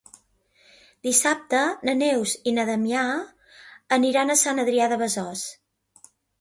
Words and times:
Dissabte 1.07 1.59
na 1.89 1.95
Neus 1.99 2.33
i 2.51 2.55
na 2.57 2.67
Damià 2.71 3.05
aniran 4.01 4.37
a 4.37 4.39
Sant 4.47 4.65
Adrià 4.67 4.91
de 4.97 5.01
Besòs. 5.07 5.49